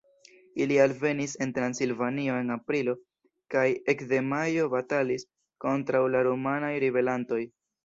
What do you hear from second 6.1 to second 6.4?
la